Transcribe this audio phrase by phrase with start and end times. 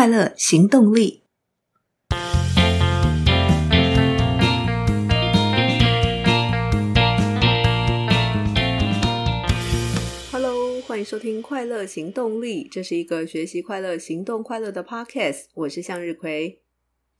[0.00, 1.24] 快乐行动力。
[10.32, 15.48] Hello，欢迎收听《快乐行动力》，这是一个学习快乐、行动快乐的 Podcast。
[15.52, 16.62] 我是向日葵。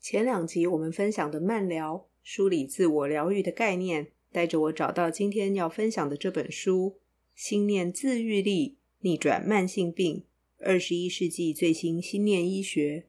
[0.00, 6.96] 前两集我们分享的慢疗，梳理自我疗愈的概念，带着我找到今天要分享的这本书
[7.34, 10.16] 《心念自愈力：逆转慢性病》。
[10.62, 13.06] 二十一世纪最新心念医学，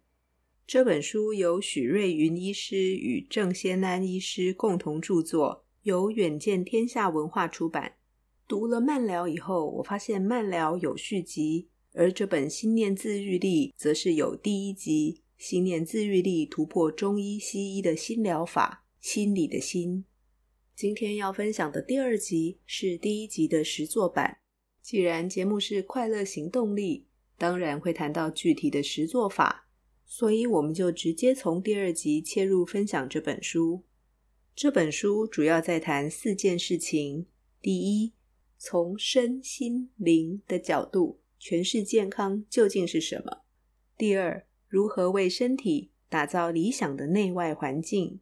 [0.66, 7.96] 这本书由许瑞云医师与郑先安医师共同著作，由远见天下文化出版。
[8.48, 15.22] 读了慢疗以后，我发现慢疗有续集，而这本心念自愈力则是有第一集。
[15.38, 20.06] 心念自愈力突破中医西医的新疗法，心理的心。
[20.74, 24.38] 今天要分享的第二集是第一集的实作版。
[24.82, 27.08] 既然节目是快乐行动力。
[27.42, 29.68] 当然会谈到具体的实作法，
[30.06, 33.84] 所以我们就直接从第二集切入分享这本书。
[34.56, 37.26] 这本书主要在谈四件事情：
[37.60, 38.14] 第一，
[38.60, 43.42] 从身心灵的角度诠释健康究竟是什么；
[43.98, 48.20] 第二，如何为身体打造理想的内外环境；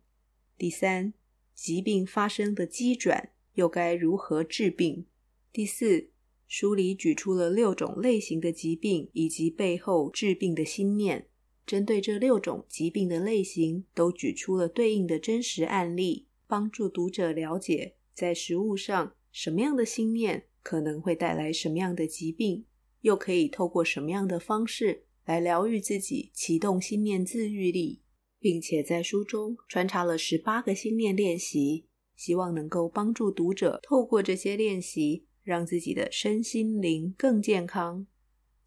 [0.58, 1.14] 第三，
[1.54, 5.04] 疾病发生的机转又该如何治病；
[5.52, 6.12] 第四。
[6.50, 11.28] 书里举出了六种类型的疾病，以及背后治病的心念。
[11.64, 22.66] 针对这六种疾病的类型，都举出了对应的真实案例，帮助读者了解在食物上什么样的心念可能会带来什么样的疾病，
[23.02, 28.02] 又可以透过什么样的方式来疗愈自己，启动心念自愈力，
[28.40, 35.28] 并且在书中穿插了十八个心念练习，希望能够帮助读者透过这些练习。
[35.50, 38.06] 让自己的身心灵更健康。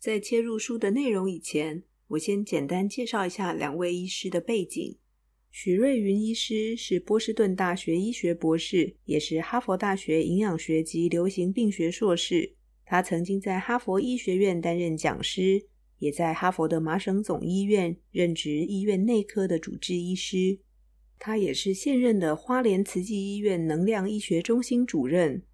[0.01, 4.97] 在切入书的内容以前，我先简单介绍一下两位医师的背景。
[5.53, 12.57] 许瑞云医师是波士顿大学医学博士，也是哈佛大学营养学及流行病学硕士。
[12.85, 15.65] 他曾经在哈佛医学院担任讲师，
[16.01, 20.59] 也在哈佛的麻省总医院任职医院内科的主治医师。
[21.21, 25.45] 他也是现任的花莲慈济医院能量医学中心主任。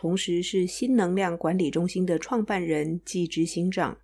[0.00, 3.98] 同时是新能量管理中心的创办人及执行长。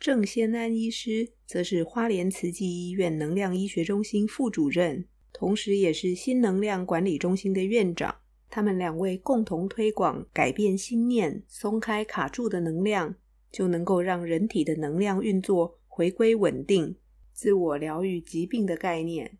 [0.00, 8.16] 郑先安医师则是花莲慈济医院能量医学中心副主任，同时也是新能量管理中心的院长。
[8.50, 13.14] 他们两位共同推广改变心念，松开卡住的能量，
[13.52, 16.96] 就能够让人体的能量运作回归稳定，
[17.32, 19.38] 自我疗愈疾病的概念。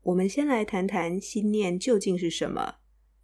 [0.00, 2.76] 我们先来谈谈心念究竟是什么。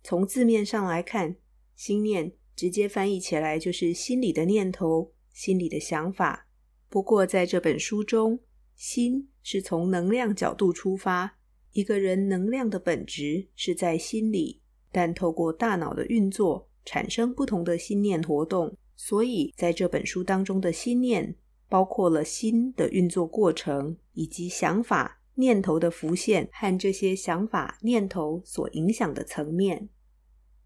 [0.03, 1.37] 从字面上来看，
[1.83, 6.47] 心念直接翻译起来就是心里的念头、心里的想法。
[6.89, 8.39] 不过在这本书中，
[8.77, 11.39] 心是从能量角度出发，
[11.73, 14.61] 一个人能量的本质是在心里，
[14.93, 18.77] 但透过大脑的运作，产生不同的心念活动。
[18.95, 21.35] 所以在这本书当中的心念，
[21.69, 29.89] 包括了心的运作过程，以及想法、念头的浮现和这些想法、念头所影响的层面。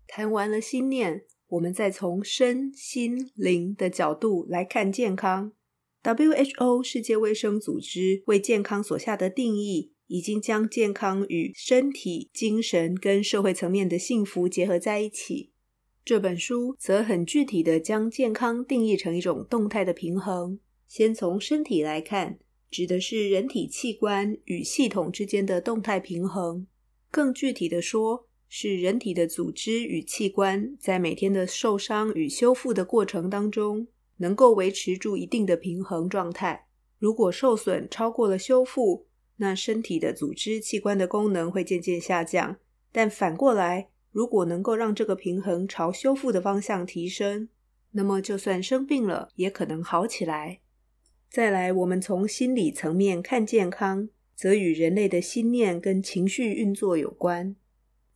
[0.07, 5.53] 谈完了心念，我们再从身心灵的角度来看健康。
[6.03, 15.51] WHO 世界卫生组织为健康所下的定义，已经将健康与身体、精神跟社会层面的幸福结合在一起。
[16.05, 20.61] 这本书则很具体地将健康定义成一种动态的平衡。
[20.87, 22.39] 先从身体来看，
[22.71, 26.69] 指的是人体器官与系统之间的动态平衡。
[27.11, 36.67] 更具体地说，是人体的组织与器官在每天的受伤与修复的过程当中，能够维持住一定的平衡状态。
[36.99, 42.57] 如果受损超过了修复，那身体的组织器官的功能会渐渐下降。
[42.91, 47.49] 但反过来，如果能够让这个平衡朝修复的方向提升，
[47.93, 50.61] 那么就算生病了，也可能好起来。
[51.29, 57.57] 再来，我们从心理层面看健康，则与人类的心念跟情绪运作有关。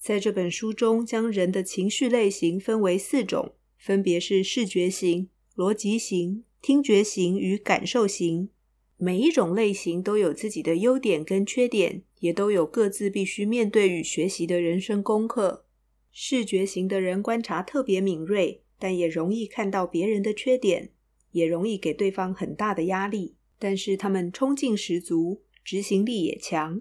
[0.00, 8.48] 在这本书中，将人的情绪类型分为四种，分别是视觉型、逻辑型、听觉型与感受型。
[8.96, 15.66] 每一种类型都有自己的优点跟缺点，也都有各自必须面对与学习的人生功课。
[16.10, 20.90] 视觉型的人观察特别敏锐，但也容易看到别人的缺点，
[21.32, 23.36] 也容易给对方很大的压力。
[23.58, 26.80] 但是他们冲劲十足，执行力也强。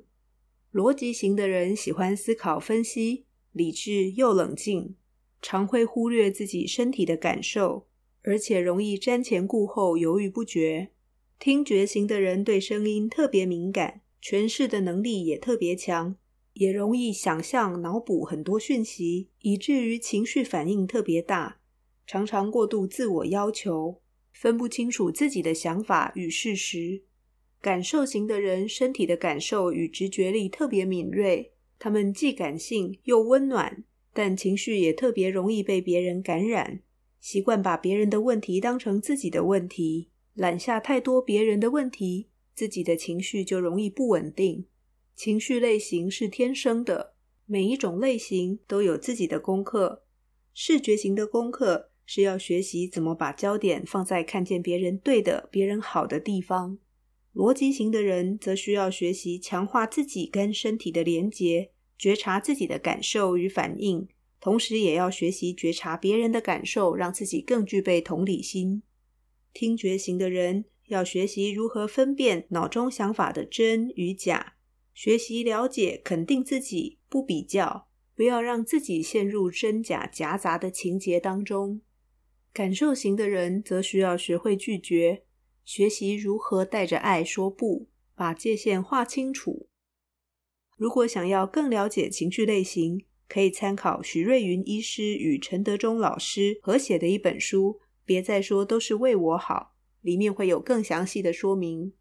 [0.72, 4.96] 逻辑型的人喜欢思考分析，理智又冷静，
[5.42, 7.88] 常会忽略自己身体的感受，
[8.22, 10.92] 而且容易瞻前顾后、犹豫不决。
[11.40, 16.16] 听觉型的人对声音特别敏感，诠释的能力也特别强，
[16.54, 21.62] 也容易想象、脑补很多讯息，以至于情绪反应特别大，
[22.06, 24.02] 常常过度自我要求，
[24.32, 27.02] 分不清楚自己的想法与事实。
[27.62, 33.84] 感受型的人身体的感受与直觉力特别敏锐，他们既感性又温暖，
[34.14, 36.82] 但情绪也特别容易被别人感染。
[37.20, 44.66] 习惯把别人的问题当成自己的问题，揽下太多别人的问题，自己的情绪就容易不稳定。
[45.14, 47.14] 情绪类型是天生的，
[47.46, 50.04] 每一种类型都有自己的功课。
[50.54, 56.78] 视觉型的功课是要学习怎么把焦点放在看见别人对的、别人好的地方。
[57.40, 64.06] 逻辑型的人则需要学习强化自己跟身体的连结，觉察自己的感受与反应。
[64.42, 68.84] 同时，也要学习觉察别人的感受，让自己更具备同理心。
[69.54, 74.56] 听觉型的人要学习如何分辨脑中想法的真与假，
[74.94, 77.88] 学习了解、肯定自己，不比较，
[78.18, 81.80] 不要让自己陷入真假夹杂的情节当中。
[82.52, 85.24] 感受型的人则需要学会拒绝，
[85.70, 89.68] 学习如何带着爱说不，把界限划清楚。
[90.76, 101.94] 如果想要更了解情绪类型，可以参考许瑞云医师与陈德忠老师合写的一本书《别再说都是为我好》，里面会有更详细的说明。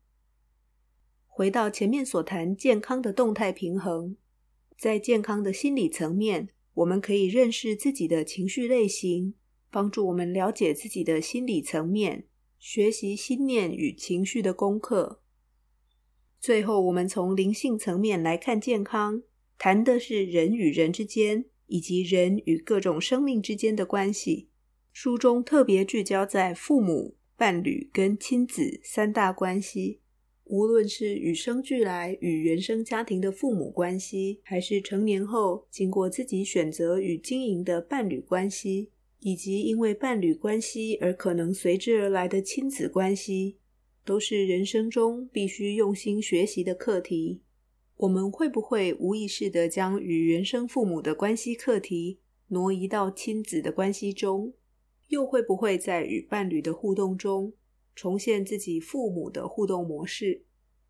[1.26, 4.16] 回到前面所谈健康的动态平衡，
[4.78, 9.34] 在健康的心理层面，我们可以认识自己的情绪类型，
[9.70, 12.24] 帮助我们了解自己的心理层面，
[12.58, 15.22] 学习心念与情绪的功课。
[16.40, 19.22] 最后，我们从灵性层面来看健康。
[19.56, 24.48] 谈的是人与人之间，以及人与各种生命之间的关系。
[24.92, 30.00] 书中特别聚焦在父母、伴侣跟亲子三大关系。
[30.44, 43.58] 无论是与生俱来与原生家庭的父母关系，还是成年后经过自己选择与经营的伴侣关系，以及因为伴侣关系而可能随之而来的亲子关系，
[44.04, 47.42] 都是人生中必须用心学习的课题。
[47.96, 54.54] 我们会不会无意识地将与原生父母的关系课题挪移到亲子的关系中？
[55.08, 57.54] 又会不会在与伴侣的互动中
[57.94, 60.44] 重现自己父母的互动模式？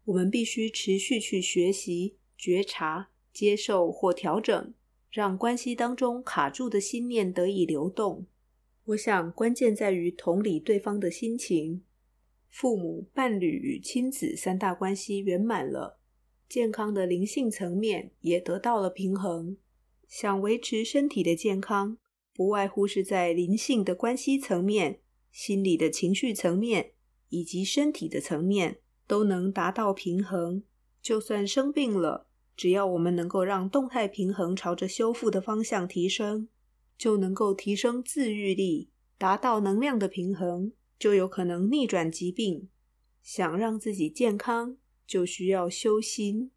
[0.05, 4.75] 我们必须持续去学习、觉察、接受或调整，
[5.11, 8.27] 让关系当中卡住的心念得以流动。
[8.85, 11.83] 我想，关键在于同理对方的心情。
[12.49, 15.99] 父母、伴侣与亲子三大关系圆满了。
[16.49, 19.59] 健康的灵性层面也得到了平衡。
[20.07, 21.99] 想维持身体的健康，
[22.33, 25.01] 不外乎是在灵性的关系层面、
[25.31, 26.93] 心理的情绪层面
[27.29, 30.63] 以及身体的层面都能达到平衡。
[31.03, 32.28] 就算生病了，
[32.59, 36.49] 只要我们能够让动态平衡朝着修复的方向提升，
[36.99, 42.69] 就能够提升自愈力，达到能量的平衡，就有可能逆转疾病。
[43.23, 44.77] 想让自己健康，
[45.07, 46.51] 就需要修心，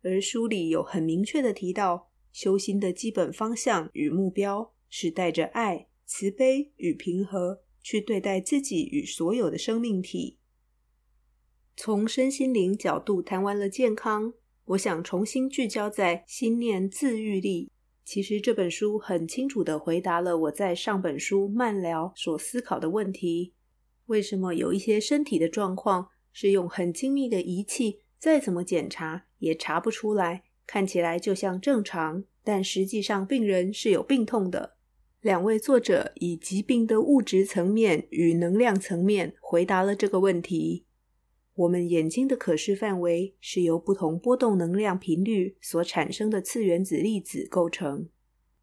[0.00, 10.38] 而书里有很明确的提到，修心的基本方向与目标是带着爱、慈悲与平和去对待自己与所有的生命体。
[11.76, 14.32] 从身心灵角度谈完了健康，
[14.66, 17.70] 我想重新聚焦在心念自愈力。
[18.04, 23.52] 其实这本书很清楚地回答了我在上本书慢疗所思考的问题：
[24.06, 34.76] 为什么有一些身体的状况，是用很精密的仪器，再怎么检查也查不出来，看起来就像正常，但实际上病人是有病痛的。
[35.20, 40.84] 两位作者以疾病的物质层面与能量层面回答了这个问题。
[41.54, 48.08] 我们眼睛的可视范围是由不同波动能量频率所产生的次原子粒子构成，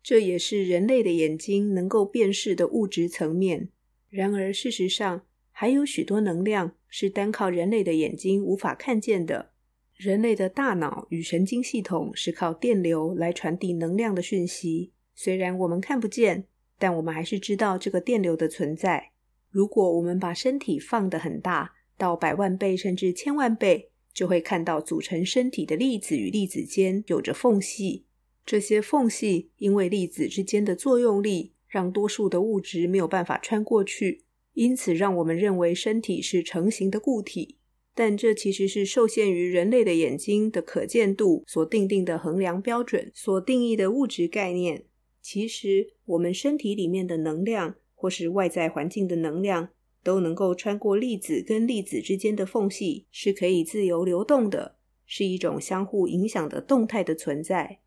[0.02, 3.70] 这也是人类的眼睛能够辨识的物质层面。
[4.10, 9.52] 然而，事实上，还有许多能量是单靠人类的眼睛无法看见的。
[9.96, 14.94] 人类的大脑与神经系统是靠电流来传递能量的讯息。
[15.14, 16.46] 虽然我们看不见，
[16.80, 19.12] 但我们还是知道这个电流的存在。
[19.50, 28.06] 如果我们把身体放得很大，到百万倍甚至千万倍，就会看到组成身体的粒子与粒子间有着缝隙。
[28.46, 34.24] 这些缝隙因为粒子之间的作用力，让多数的物质没有办法穿过去。
[34.54, 37.58] 因此，让我们认为身体是成型的固体，
[37.94, 44.86] 但这其实是受限于人类的眼睛的可见度所定定的衡量标准所定义的物质概念。
[45.22, 49.70] 其实，我们身体里面的能量，或是外在环境的能量，
[50.04, 54.76] 都能够穿过粒子跟粒子之间的缝隙，是可以自由流动的，
[55.06, 57.80] 是一种相互影响的动态的存在。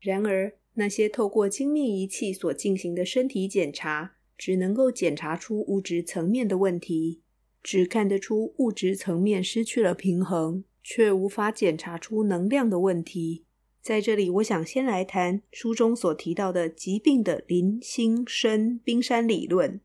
[0.00, 7.20] 然而，那些透过精密仪器所进行的身体检查，只能够检查出物质层面的问题，
[7.62, 13.44] 只看得出物质层面失去了平衡，却无法检查出能量的问题。
[13.82, 19.80] 在这里，我想先来谈书中所提到的疾病的零心身冰山理论。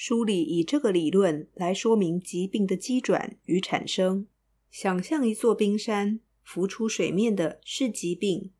[0.00, 4.28] 书里以这个理论来说明疾病的机转与产生。
[4.70, 8.52] 想象一座冰山，浮出水面的是疾病，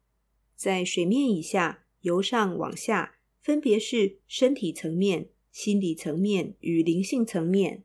[0.57, 7.85] 在水面以下由上往下，分别是身体层面、心理层面与灵性层面。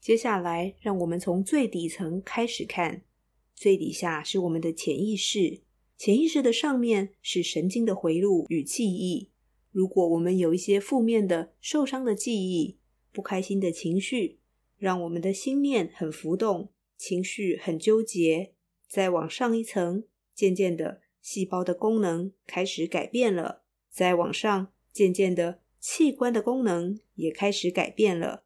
[0.00, 3.02] 接下来，让我们从最底层开始看，
[3.54, 5.60] 最底下是我们的潜意识。
[5.96, 9.28] 潜意识的上面是神经的回路与记忆。
[9.70, 12.77] 如果我们有一些负面的、受伤的记忆、
[13.12, 14.38] 不开心的情绪，
[14.76, 18.52] 让我们的心念很浮动，情绪很纠结。
[18.86, 28.44] 再往上一层，渐渐的，细胞的功能开始改变了；再往上，渐渐的，器官的功能也开始改变了；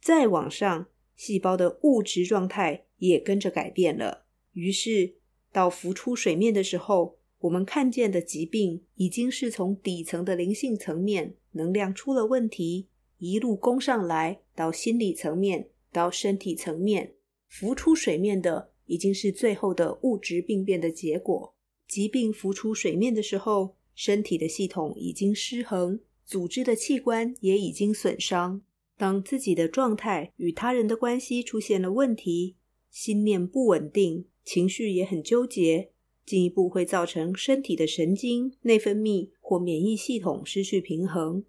[0.00, 4.24] 再往上，细胞的物质状态也跟着改变了。
[4.52, 5.16] 于是，
[5.52, 12.88] 到浮出水面的时候，我们看见的疾病已经是从底层的灵性层面能量出了问题，
[13.32, 17.14] 一路攻上来到心理层面，到身体层面，
[17.48, 21.54] 浮出水面的已经是最后的物质病变的结果。
[21.88, 28.60] 疾病浮出水面的时候，身体的系统已经失衡，组织的器官也已经损伤。
[28.96, 32.56] 当自己的状态与他人的关系出现了问题，
[32.90, 34.26] 心念不稳定。
[34.44, 35.90] 情绪也很纠结，
[36.26, 41.42] 进一步会造成身体的神经、内分泌或免疫系统失去平衡，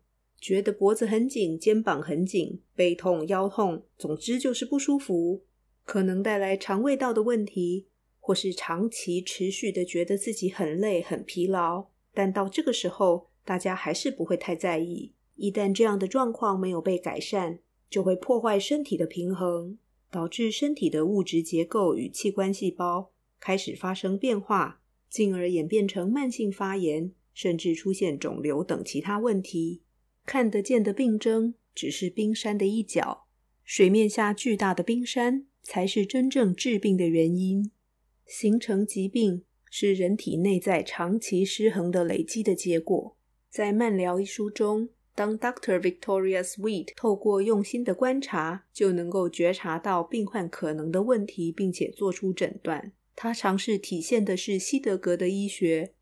[0.45, 5.43] 觉得脖子很紧、肩膀很紧、背痛、腰痛，总之就是不舒服，
[5.83, 7.87] 可能带来肠胃道的问题，
[8.19, 11.87] 或是长期持续的觉得自己很累、很疲劳。
[12.13, 15.13] 但到这个时候，大家还是不会太在意。
[15.33, 17.57] 一旦这样的状况没有被改善，
[17.89, 19.79] 就会破坏身体的平衡。
[20.11, 23.09] 导致身体的物质结构与器官细胞
[23.39, 29.81] 开始发生变化，进而演变成慢性发炎，甚至出现肿瘤等其他问题。
[30.25, 33.27] 看得见的病征只是冰山的一角，
[33.63, 37.71] 水面下巨大的冰山才是真正致病的原因。
[38.25, 43.15] 形成疾病是人体内在长期失衡的累积的结果。
[43.49, 52.91] 在《慢疗》一书中，当 Doctor Victoria Sweet 透过用心的观察，就能够觉察到病患可能的问题，并且做出诊断。
[53.15, 55.93] 他尝试体现的是西德格的医学，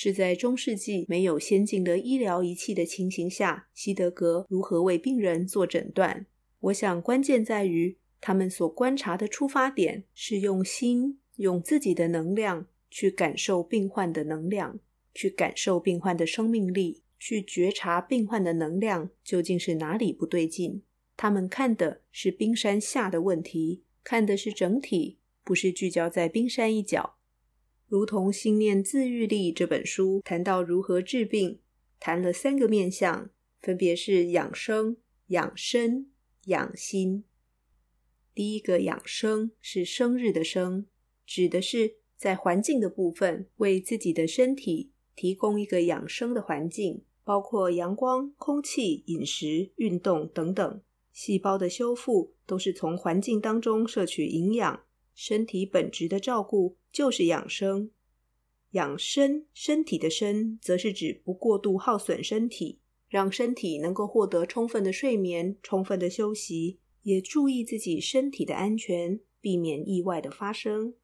[0.00, 6.24] 是在中世纪没有先进的医疗仪器的情形下，西德格如何为病人做诊断。
[6.60, 14.78] 我想关键在于他们所观察的出发点是用心，用自己的能量去感受病患的能量，
[15.12, 17.02] 去感受病患的生命力。
[17.18, 20.80] 去觉察病患的能量究竟是哪里不对劲。
[21.16, 27.17] 他们看的是冰山下的问题，看的是整体，不是聚焦在冰山一角。
[27.88, 31.58] 如同《心念自愈力》这本书谈到如何治病，
[31.98, 33.30] 谈了三个面向，
[33.60, 36.10] 分别是养生、养身、
[36.44, 37.24] 养心。
[38.34, 40.84] 第一个养生是生日的生，
[41.24, 47.02] 指的是在环境的部分，为自己的身体提供一个养生的环境。
[47.24, 50.80] 包括阳光、空气、饮食、运动等等，
[51.12, 54.82] 细胞的修复都是从环境当中摄取营养。
[55.14, 57.92] 身体本质的照顾就是养生。
[58.72, 70.94] 养身，身体的身，则是指不过度耗损身体，让身体能够获得充分的睡眠、充分的休息，也注意自己身体的安全，避免意外的发生。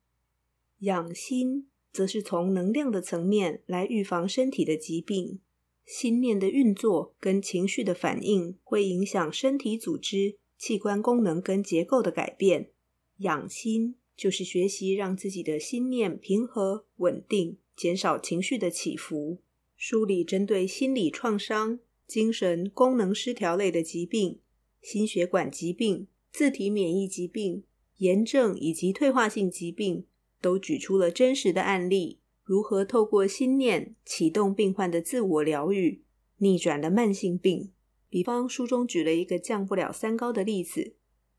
[0.80, 5.38] 养心，则是从能量的层面来预防身体的疾病。
[5.86, 12.72] 心念的运作跟情绪的反应会影响身体组织、器官功能跟结构的改变。
[13.18, 19.38] 养心就是学习让自己的心念平和稳定，减少情绪的起伏。
[19.76, 24.40] 书里针对心理创伤、精神功能失调类的疾病、
[24.80, 27.64] 心血管疾病、自体免疫疾病、
[27.98, 30.06] 炎症以及退化性疾病，
[30.40, 32.20] 都举出了真实的案例。
[32.44, 36.02] 如何透过心念启动病患的自我疗愈，
[36.38, 37.72] 逆转了慢性病？
[38.08, 40.94] 比方书中举了一个降不了三高的例子。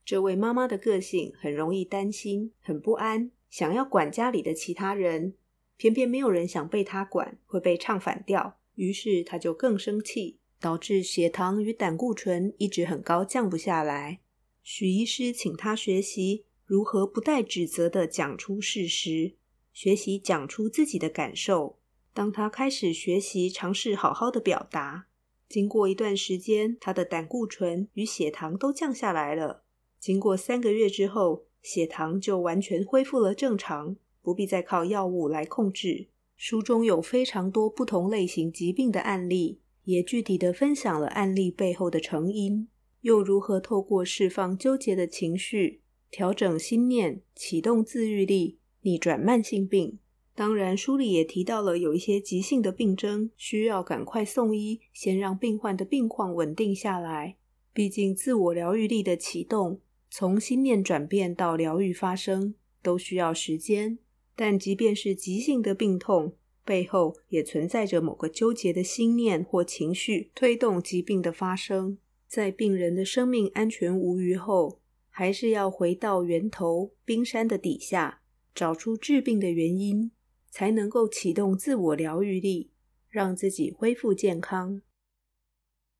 [0.06, 5.34] 这位妈妈的个性很容易担心，很不安，想要管家里的其他人，
[5.78, 14.20] 偏偏没有人想被她管，会被唱反调，于是她就更生气，导致血糖与胆固醇一直很高，降不下来。
[14.62, 19.34] 许医师请他学习如何不带指责的讲出事实，
[19.74, 21.80] 学习讲出自己的感受。
[22.14, 25.08] 当他开始学习尝试好好的表达，
[25.50, 29.65] 经过一段时间，他的胆固醇与血糖都降下来了。
[30.06, 36.10] 经过三个月之后，血糖就完全恢复了正常，不必再靠药物来控制。
[36.36, 42.68] 书中有非常多不同类型疾病的案例，也具体地分享了案例背后的成因，
[43.02, 45.82] 又如何透过释放纠结的情绪，
[46.12, 49.98] 调整心念，启动自愈力，逆转慢性病。
[50.36, 57.38] 当然，书里也提到了有一些急性的病症，需要赶快送医，先让病患的病况稳定下来。
[57.74, 59.82] 毕竟，自我疗愈力的启动，
[60.18, 64.00] 从心念转变到疗愈发生，都需要时间。
[64.34, 71.98] 但即便是急性的病痛，背后也存在着某个纠结的心念或情绪，推动疾病的发生。
[72.30, 74.80] 在病人的生命安全无虞后，
[75.10, 78.22] 还是要回到源头冰山的底下，
[78.54, 80.12] 找出致病的原因，
[80.50, 82.72] 才能够启动自我疗愈力，
[83.10, 84.82] 让自己恢复健康。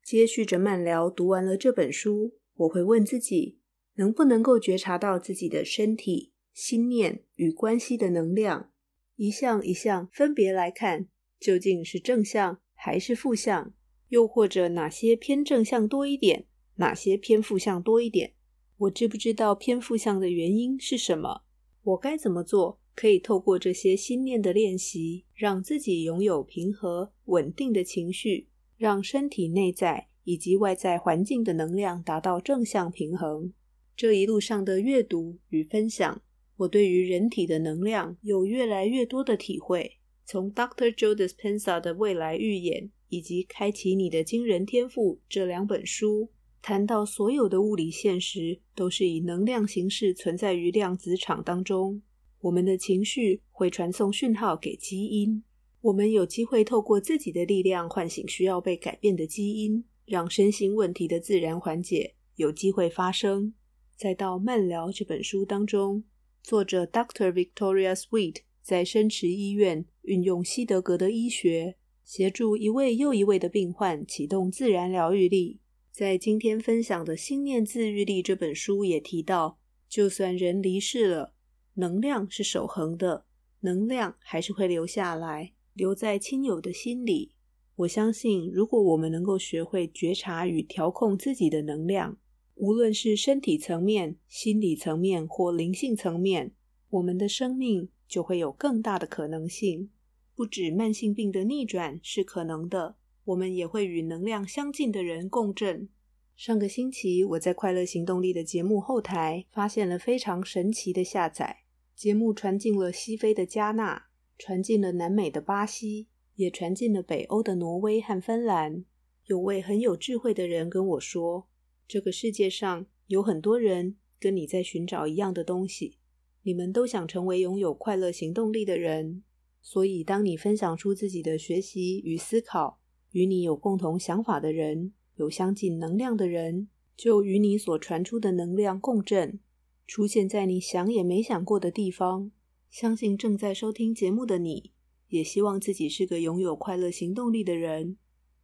[0.02, 3.58] 接续着慢聊，读完了这本书，我会问自己，
[3.96, 6.32] 能不能够觉察到自己的身体？
[6.54, 8.72] 心念与关系的能量，
[9.18, 13.74] 一项一项分别来看，究竟是正向还是负向？
[14.08, 18.34] 又或者哪些偏正向多一点，哪些偏负向多一点？
[18.78, 21.42] 我知不知道偏负向的原因是什么？
[21.84, 28.48] 我该怎么做，可以透过这些心念的练习，让自己拥有平和稳定的情绪，
[28.78, 33.52] 让身体内在以及外在环境的能量达到正向平衡？
[33.96, 36.22] 这一路上的阅读与分享。
[36.58, 39.98] 我对于人体的能量有越来越多的体会。
[40.26, 40.94] 从 Dr.
[40.94, 46.30] Joe Dispenza 的未来预言以及《开启你的惊人天赋》这两本书，
[46.62, 52.02] 谈到所有的物理现实都是以能量形式存在于量子场当中。
[52.42, 55.44] 我们的情绪会传送讯号给基因，
[55.82, 63.54] 我们有机会透过自己的力量唤醒需要被改变的基因，让身心问题的自然缓解有机会发生。
[63.98, 66.04] 再到《慢聊》这本书当中。
[66.44, 67.32] 作者 Dr.
[67.32, 75.62] Victoria Sweet 在深池医院运用西德格的医学，协助一位又一位的病患启动自然疗愈力。
[75.92, 81.34] 在今天分享的《心念自愈力》这本书也提到，就算人离世了，
[81.76, 83.26] 能量是守恒的，
[83.62, 87.32] 能量还是会留下来，留在亲友的心里。
[87.78, 92.18] 我相信，如果我们能够学会觉察与调控自己的能量，
[92.56, 96.54] 无论是身体层面、心理层面或灵性层面，
[96.90, 99.90] 我们的生命就会有更大的可能性。
[100.36, 105.90] 不止慢性病的逆转是可能的，我们也会与能量相近的人共振。
[106.36, 111.64] 上个星期，我在快乐行动力的节目后台发现了非常神奇的下载，
[111.96, 118.84] 节目传进了西非的加纳，传进了南美的巴西，也传进了北欧的挪威和芬兰。
[119.26, 121.48] 有位很有智慧的人跟我说，
[121.88, 125.98] 这个世界上有很多人跟你在寻找一样的东西，
[126.44, 129.24] 你们都想成为拥有快乐行动力的人。
[129.62, 132.80] 所以，当你分享出自己的学习与思考，
[133.12, 139.40] 与你有共同想法的人，有相近能量的人，就与你所传出的能量共振，
[139.88, 142.32] 出现在你想也没想过的地方。
[142.70, 144.72] 相信正在收听节目的你，
[145.10, 147.98] 也希望自己是个拥有快乐行动力的人，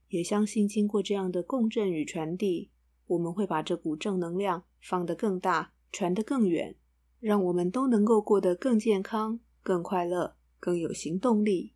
[0.09, 2.69] 也相信经过这样的共振与传递。
[3.11, 6.75] 我们会把这股正能量放得更大，传得更远，
[7.19, 11.73] 让我们都能够过得更健康、更快乐、更有行动力。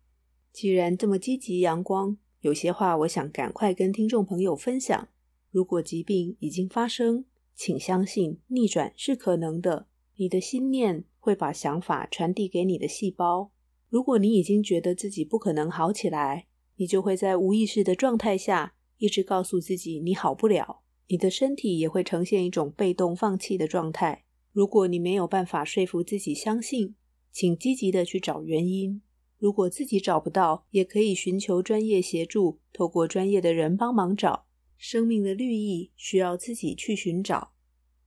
[0.50, 5.08] 既然这么积极阳光，有些话我想赶快跟听众朋友分享。
[5.50, 9.88] 如果疾病已经发生，请相信逆转是可能的。
[10.16, 13.50] 你的心念会把想法传递给你的细胞。
[13.90, 16.46] 如果你已经觉得自己不可能好起来，
[16.76, 20.80] 你就会在无意识的状态下一直告诉自己你好不了。
[21.08, 24.24] 你的身体也会呈现一种被动放弃的状态。
[24.52, 26.94] 如果你没有办法说服自己相信，
[27.30, 29.02] 请积极的去找原因。
[29.38, 34.46] 如果自己找不到，也可以寻求专业协助，透过专业的人帮忙找。
[34.78, 37.52] 生命的绿意需要自己去寻找。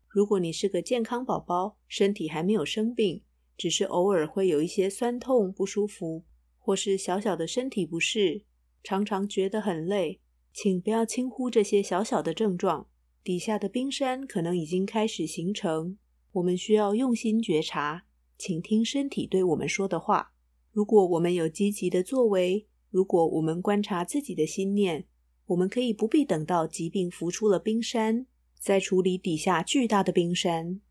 [0.07, 3.21] 如果你是个健康宝宝，身体还没有生病，
[3.55, 6.25] 只是偶尔会有一些酸痛不舒服，
[6.57, 8.43] 或是小小的身体不适，
[8.83, 10.19] 常常觉得很累。
[10.61, 12.89] 请不要轻忽这些小小的症状，
[13.23, 15.97] 底下的冰山可能已经开始形成。
[16.33, 18.03] 我们需要用心觉察，
[18.37, 20.33] 倾听身体对我们说的话。
[20.73, 25.05] 如果我们有积极的作为，如果我们观察自己的心念，
[25.45, 28.25] 我们可以不必等到疾病浮出了冰山，
[28.59, 30.81] 在处理底下巨大的冰山。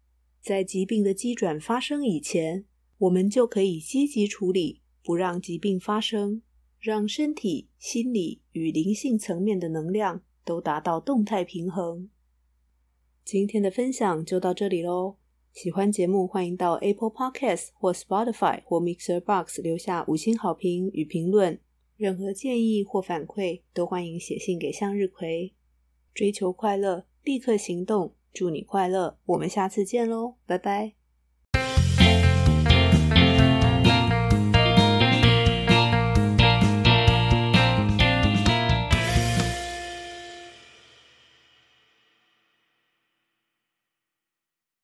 [0.40, 2.64] 在疾病的机转发生以前，
[2.96, 6.40] 我们就可以积极处理，不让疾病发生，
[6.80, 12.08] 让身体、心理与灵性层面的能量都达到动态平衡。
[13.24, 15.16] 今天的分享就到这里喽。
[15.52, 21.58] 喜欢节目，欢迎到 Apple Podcast 或 Spotify 或 Mixer Box 留下五星好评与评论。
[21.96, 25.52] 任何建议或反馈都欢迎写信给向日葵。
[26.14, 28.14] 追求快乐，立刻行动。
[28.32, 30.97] 祝你快乐，我们下次见喽，拜拜。